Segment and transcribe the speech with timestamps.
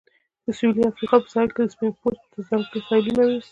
[0.45, 3.39] د سویلي افریقا په ساحل کې سپین پوستو ته ځانګړي ساحلونه وې.